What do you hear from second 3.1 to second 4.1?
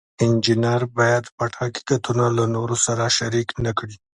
شریک نکړي.